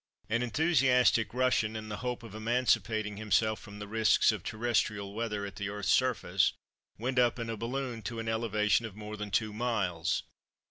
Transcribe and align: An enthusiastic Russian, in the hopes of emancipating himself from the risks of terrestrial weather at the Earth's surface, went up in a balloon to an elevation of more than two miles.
An 0.31 0.41
enthusiastic 0.41 1.31
Russian, 1.31 1.75
in 1.75 1.89
the 1.89 1.97
hopes 1.97 2.23
of 2.23 2.33
emancipating 2.33 3.17
himself 3.17 3.59
from 3.59 3.77
the 3.77 3.87
risks 3.87 4.31
of 4.31 4.41
terrestrial 4.43 5.13
weather 5.13 5.45
at 5.45 5.57
the 5.57 5.69
Earth's 5.69 5.93
surface, 5.93 6.53
went 6.97 7.19
up 7.19 7.37
in 7.37 7.51
a 7.51 7.55
balloon 7.55 8.01
to 8.01 8.17
an 8.17 8.27
elevation 8.27 8.87
of 8.87 8.95
more 8.95 9.15
than 9.15 9.29
two 9.29 9.53
miles. 9.53 10.23